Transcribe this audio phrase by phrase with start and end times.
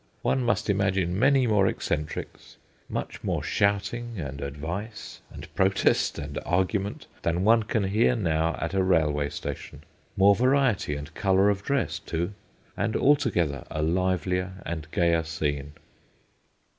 [0.23, 2.57] One must imagine many more eccentrics,
[2.89, 8.73] much more shouting and advice and protest and argument than one can hear now at
[8.73, 9.83] a railway station,
[10.17, 12.33] more variety and colour of dress, too,
[12.75, 15.73] and altogether a livelier and gayer scene.